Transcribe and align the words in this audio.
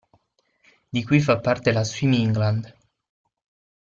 Di 0.89 1.03
cui 1.03 1.19
fa 1.19 1.39
parte 1.39 1.71
la 1.71 1.83
Swim 1.83 2.13
England. 2.13 2.75